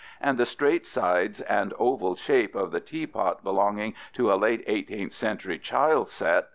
14) 0.17 0.29
and 0.29 0.37
the 0.39 0.45
straight 0.47 0.87
sides 0.87 1.41
and 1.41 1.75
oval 1.77 2.15
shape 2.15 2.55
of 2.55 2.71
the 2.71 2.79
teapot 2.79 3.43
belonging 3.43 3.93
to 4.13 4.33
a 4.33 4.33
late 4.35 4.67
18th 4.67 5.13
century 5.13 5.59
child's 5.59 6.09
set 6.11 6.45
(fig. 6.45 6.49